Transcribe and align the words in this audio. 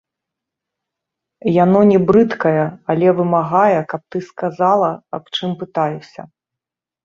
Яно 1.63 1.79
не 1.91 1.99
брыдкае, 2.07 2.65
але 2.95 3.07
вымагае, 3.21 3.77
каб 3.95 4.01
ты 4.15 4.25
сказала, 4.33 4.91
аб 5.19 5.23
чым 5.37 5.49
пытаюся. 5.65 6.21